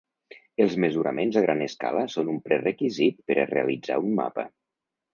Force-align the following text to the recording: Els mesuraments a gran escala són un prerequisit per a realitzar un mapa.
Els 0.63 0.77
mesuraments 0.85 1.37
a 1.41 1.43
gran 1.43 1.61
escala 1.67 2.07
són 2.15 2.33
un 2.33 2.41
prerequisit 2.49 3.23
per 3.29 3.41
a 3.41 3.47
realitzar 3.55 4.03
un 4.09 4.21
mapa. 4.25 4.53